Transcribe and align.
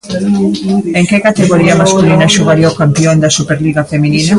En 0.99 1.03
que 1.09 1.23
categoría 1.27 1.79
masculina 1.81 2.33
xogaría 2.35 2.71
o 2.73 2.77
campión 2.81 3.15
da 3.23 3.35
Superliga 3.37 3.81
feminina? 3.91 4.29